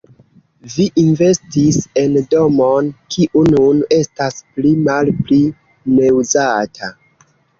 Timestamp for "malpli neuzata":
4.89-6.91